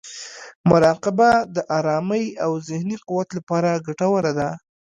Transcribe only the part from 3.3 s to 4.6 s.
لپاره ګټوره ده.